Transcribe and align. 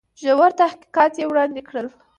ژور 0.21 0.51
تحقیقات 0.61 1.13
یې 1.17 1.25
وړاندي 1.27 1.61
کړل. 1.69 1.87